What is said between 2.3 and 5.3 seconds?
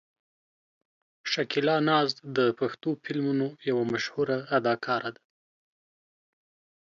د پښتو فلمونو یوه مشهوره اداکاره ده.